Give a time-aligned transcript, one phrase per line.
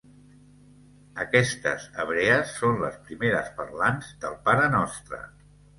[1.25, 5.27] Aquestes hebrees són les primeres parlants del parenostre.